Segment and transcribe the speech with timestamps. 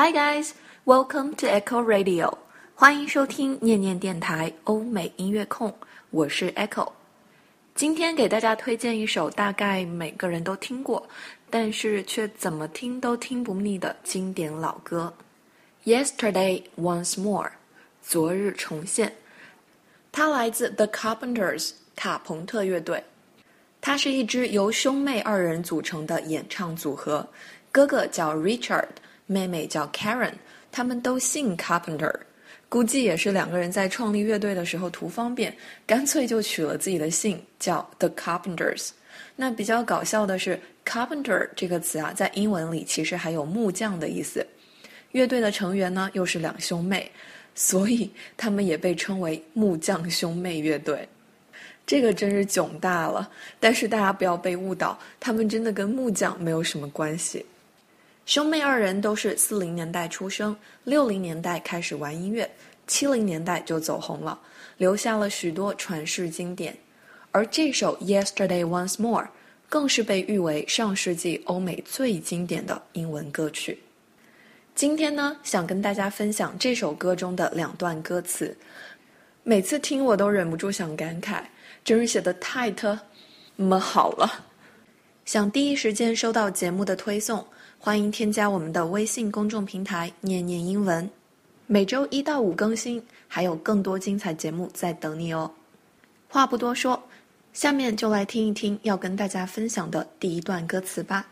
[0.00, 0.52] Hi guys,
[0.84, 2.32] welcome to Echo Radio.
[2.76, 5.74] 欢迎收听念念电台欧美音乐控，
[6.10, 6.92] 我是 Echo。
[7.74, 11.04] 今天给大家推荐一首大概每个人都听过，
[11.50, 15.12] 但是却怎么听都听不腻的经典老歌。
[15.84, 17.50] Yesterday Once More，
[18.00, 19.12] 昨日重现。
[20.12, 23.02] 它来自 The Carpenters，卡朋特乐队。
[23.80, 27.28] 它是一支由兄妹二人组成的演唱组合，
[27.72, 28.86] 哥哥叫 Richard。
[29.28, 30.32] 妹妹叫 Karen，
[30.72, 32.12] 他们都姓 Carpenter，
[32.68, 35.56] 估计也是两个人在创立乐队的时候图方便，
[35.86, 38.88] 干脆就取了自己的姓叫 The Carpenters。
[39.36, 44.44] 那比较搞笑的是，Carpenter 这个词啊，在英文里其实还有木匠的意思。
[45.12, 47.10] 乐队的成员呢又是两兄妹，
[47.54, 51.06] 所以他们也被称为木匠兄妹乐队。
[51.86, 57.44] 这个真是囧大了，但是大家不要被误导，他们真的跟木匠没有什么关系。
[58.28, 62.46] 兄妹二人都是四零年代出生，六零年代开始玩音乐，
[62.86, 64.38] 七零年代就走红了，
[64.76, 66.76] 留下了许多传世经典。
[67.30, 69.22] 而这首《Yesterday Once More》
[69.66, 73.78] 更是被誉为上世纪欧美最经典的英文歌曲。
[74.74, 78.54] 今天呢，想跟大家分享这首歌中的两段歌词，
[79.42, 81.42] 每次听我都忍不住想感慨，
[81.82, 82.98] 真是写的太特
[83.56, 84.44] 么好了。
[85.24, 87.42] 想第一时间收到节目的推送。
[87.80, 91.08] 欢迎添加我们的微信公众平台念念英文
[91.66, 95.50] 每周一到五更新还有更多精彩节目在等你哦。
[96.28, 97.00] 话不多说
[97.52, 101.24] 下面就来听一听要跟大家分享的第一段歌词吧。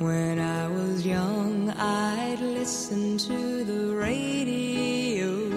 [0.00, 5.48] When i was young i'd listen to the radio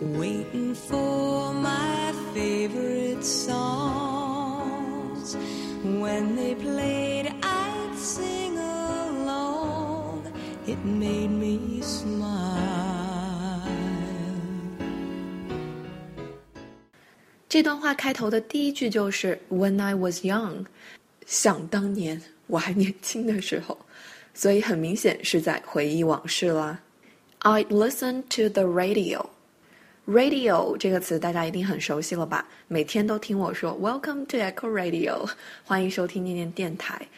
[0.00, 4.34] waiting for my favorite songs.
[5.84, 7.03] When they play
[10.84, 12.52] made me smile。
[17.48, 20.66] 这段话开头的第一句就是 "When I was young"，
[21.24, 23.78] 想当年我还年轻的时候，
[24.34, 26.80] 所以很明显是在回忆往事啦。
[27.38, 29.26] I listen to the radio。
[30.06, 32.46] Radio 这个词大家一定很熟悉了吧？
[32.68, 35.30] 每天都听我说 "Welcome to Echo Radio"，
[35.64, 37.08] 欢迎收听念念电台。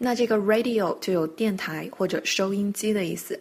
[0.00, 3.38] 那这个 radio 就有电台或者收音机的意思。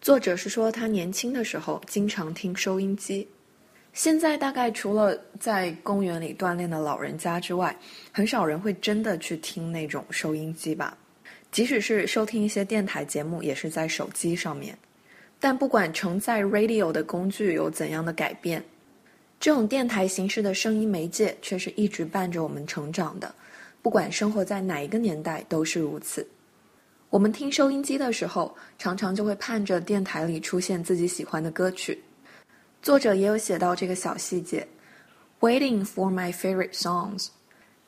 [0.00, 3.26] 作者是说他年轻的时候经常听收音机。
[3.92, 7.76] 现在大概除了在公园里锻炼的老人家之外，
[8.12, 10.96] 很少人会真的去听那种收音机吧。
[11.50, 14.76] 即使是收听一些电台节目，也是在手机上面。
[15.40, 18.62] 但不管承载 radio 的工具有怎样的改变，
[19.40, 23.32] 这种电台形式的声音媒介却是一直伴着我们成长的。
[23.80, 26.26] 不管生活在哪一个年代，都是如此。
[27.10, 32.02] 我们听收音机的时候，常常就会盼着电台里出现自己喜欢的歌曲。
[32.82, 34.66] 作者也有写到这个小细节
[35.40, 37.28] ：“Waiting for my favorite songs，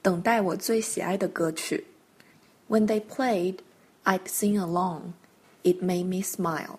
[0.01, 1.85] 等待我最喜爱的歌曲。
[2.69, 3.57] When they played,
[4.05, 5.13] I'd sing along.
[5.65, 6.79] It made me smile.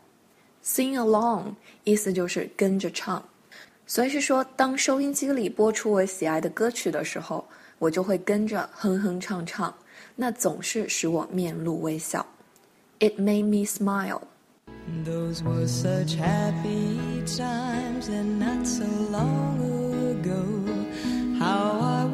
[0.64, 3.24] Sing along 意思就是跟着唱，
[3.86, 7.46] 所以是说，当收音机里播出我喜爱的歌曲的时候。”
[7.81, 9.75] 我就会跟着哼哼唱唱，
[10.15, 12.25] 那总是使我面露微笑。
[12.99, 14.23] It made me smile.
[15.05, 20.45] Those were such happy times and not so long ago.
[21.39, 22.07] How I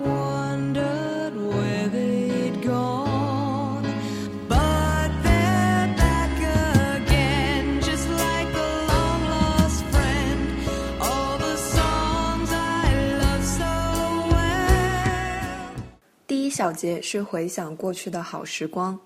[16.67, 18.99] 小节是回想过去的好时光，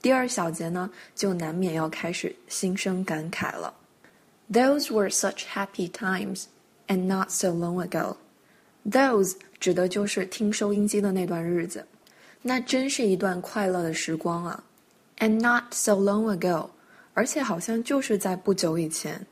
[0.00, 3.74] 第二小节呢，就难免要开始心生感慨了。
[4.48, 6.44] Those were such happy times,
[6.86, 8.14] and not so long ago.
[8.88, 11.84] Those 指的就是听收音机的那段日子，
[12.42, 14.62] 那真是一段快乐的时光啊。
[15.18, 16.68] And not so long ago，
[17.14, 19.26] 而且好像就是在不久以前。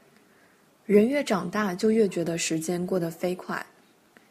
[0.84, 3.64] 人越长大，就越觉得时间过得飞快，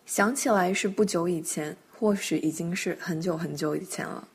[0.06, 1.78] 想起来是不久以前。
[2.01, 4.27] 或许已经是很久很久以前了，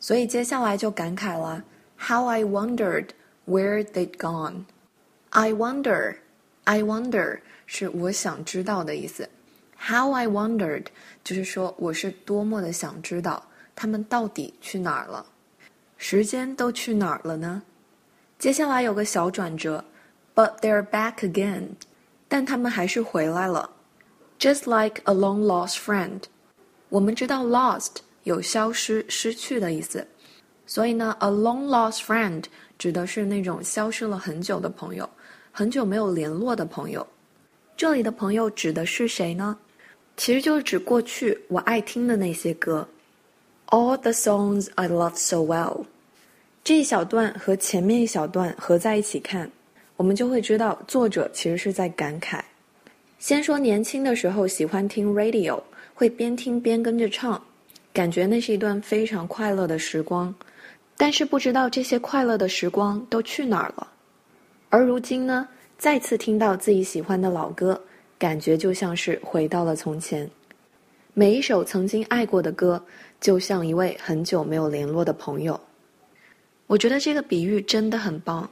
[0.00, 1.62] 所以接下来就感慨了。
[1.98, 3.08] How I wondered
[3.46, 4.64] where they'd gone.
[5.30, 6.16] I wonder,
[6.64, 9.28] I wonder 是我想知道的意思。
[9.78, 10.86] How I wondered
[11.22, 15.26] 就是说我是多么的想知道他们到底去哪儿了，
[15.98, 17.62] 时间都去哪儿了呢？
[18.38, 19.84] 接下来有个小转折，
[20.34, 21.68] But they're back again，
[22.28, 23.70] 但他们还是回来了，
[24.38, 26.22] just like a long lost friend。
[26.91, 27.87] 我们知道 lost
[28.23, 30.05] 有消失、失去的意思，
[30.67, 32.43] 所以呢，a long lost friend
[32.77, 35.09] 指的是那种消失了很久的朋友，
[35.53, 37.07] 很久没有联络的朋友。
[37.77, 39.57] 这里的朋友指的是谁呢？
[40.17, 42.85] 其实就是指过去我爱听的那些歌。
[43.67, 45.85] All the songs I love so well。
[46.61, 49.49] 这一小段和前面一小段合在一起看，
[49.95, 52.41] 我们就会知道作者其实是在感慨。
[53.17, 55.61] 先说年轻的时候喜欢听 radio，
[56.01, 57.39] 会边听边跟着唱，
[57.93, 60.33] 感觉那是一段非常快乐的时光。
[60.97, 63.87] 但是不知道这些快乐的时光都去哪儿了。
[64.71, 67.79] 而如今呢，再次听到自己喜欢的老歌，
[68.17, 70.27] 感觉就像是回到了从前。
[71.13, 72.83] 每一首曾经爱过的歌，
[73.19, 75.61] 就像一位很久没有联络的朋友。
[76.65, 78.49] 我觉得这个比喻真的很棒，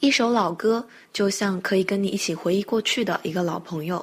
[0.00, 0.82] 一首老歌
[1.12, 4.02] 就像可以跟你一起回忆过去的一个老朋友，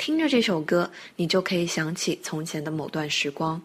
[0.00, 3.60] 听着这首歌，你就可以想起从前的某段时光。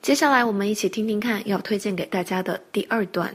[0.00, 3.34] 接下来我们一起听听看，要推荐给大家的第二段。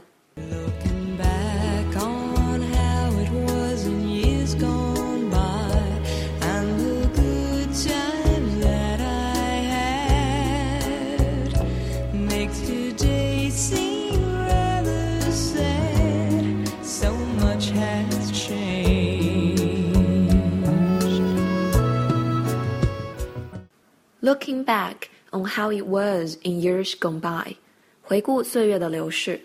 [24.41, 27.55] Looking back on how it was in years gone by，
[28.01, 29.39] 回顾岁月的流逝，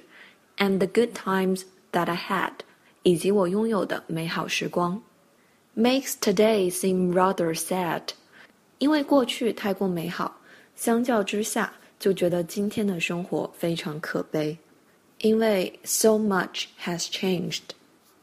[0.57, 2.53] and the good times that I had，
[3.03, 5.03] 以及我拥有的美好时光，
[5.77, 8.01] makes today seem rather sad，
[8.79, 10.41] 因为过去太过美好，
[10.75, 14.57] 相较之下就觉得今天的生活非常可悲，
[15.19, 17.61] 因为 so much has changed，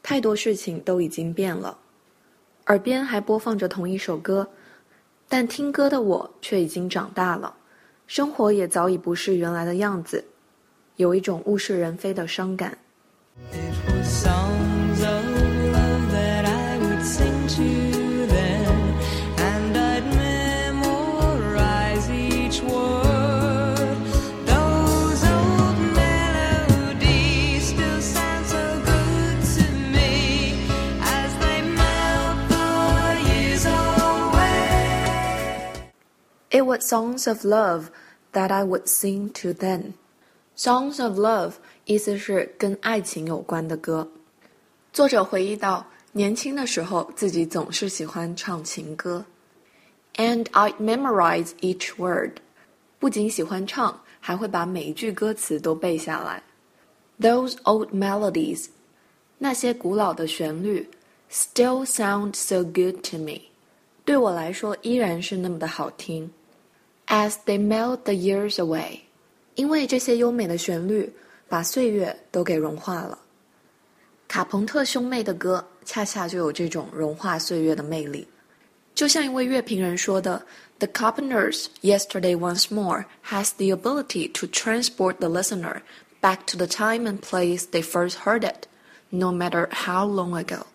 [0.02, 1.78] 太多事情都已经变了，
[2.66, 4.50] 耳边还播放着同一首歌。
[5.27, 7.55] 但听歌的我却已经长大了，
[8.07, 10.23] 生活也早已不是原来的样子，
[10.97, 12.77] 有一种物是人非的伤感。
[36.84, 37.90] songs of love
[38.32, 39.94] that I would sing to them.
[40.56, 41.54] Songs of love
[41.84, 44.08] 意思是跟爱情有关的歌。
[44.92, 49.24] 作者回忆到，年轻的时候自己总是喜欢唱情歌，
[50.16, 52.38] and I'd memorize each word。
[52.98, 56.42] 不仅喜欢唱，还会把每一句歌词都背下来。
[57.20, 58.66] Those old melodies，
[59.38, 60.88] 那些古老的旋律，
[61.30, 63.40] still sound so good to me。
[64.04, 66.30] 对我来说依然是那么的好听。
[67.06, 69.00] As they melt the years away，
[69.56, 71.12] 因为这些优美的旋律
[71.48, 73.18] 把岁月都给融化了。
[74.28, 78.28] 卡朋特兄妹的歌恰恰就有这种融化岁月的魅力。
[78.94, 80.42] 就像一位乐评人说的：“
[80.78, 85.80] The Carpenters' Yesterday Once More has the ability to transport the listener
[86.20, 88.68] back to the time and place they first heard it,
[89.08, 90.66] no matter how long ago。”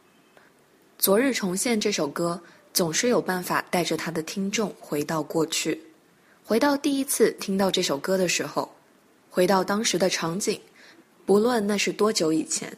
[0.97, 2.41] 昨日重现这首歌
[2.73, 5.81] 总是有办法带着他的听众回到过去。
[6.50, 8.68] 回到第一次听到这首歌的时候，
[9.30, 10.60] 回到当时的场景，
[11.24, 12.76] 不论那是多久以前。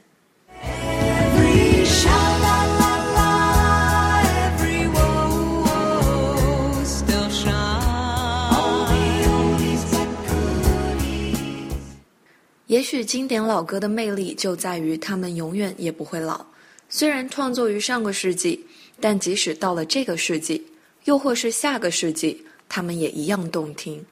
[12.67, 16.45] 也许经典老歌的魅力就在于他们永远也不会老。
[16.91, 18.67] 虽然创作于上个世纪，
[19.01, 20.63] 但即使到了这个世纪，
[21.05, 22.45] 又或是下个世纪。
[22.75, 24.03] 他们也一样动听，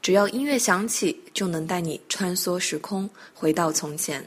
[0.00, 4.26] 只要音乐响起，就能带你穿梭时空，回到从前，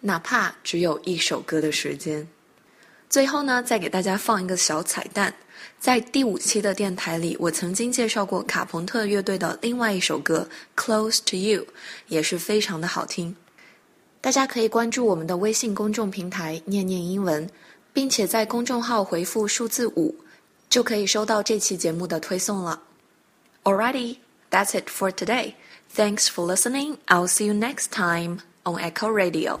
[0.00, 2.26] 哪怕只有一首歌的时间。
[3.08, 5.32] 最后呢，再给大家放一个小彩蛋，
[5.78, 10.48] 在第五期的电台里，我曾经介绍过卡朋特乐队的另外一首歌
[10.82, 11.62] 《Close to You》，
[12.08, 13.36] 也是非常的好听。
[14.20, 17.48] 大家可以关注我们的微信公众平台“念念英文”，
[17.94, 20.12] 并且在公众号回复数字五，
[20.68, 22.82] 就可以收到这期节目的推送了。
[23.70, 24.18] Alrighty,
[24.50, 25.54] that's it for today.
[25.88, 26.98] Thanks for listening.
[27.06, 29.60] I'll see you next time on Echo Radio.